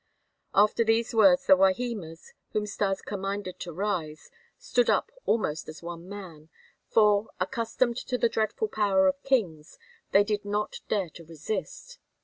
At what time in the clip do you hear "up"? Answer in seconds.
4.89-5.11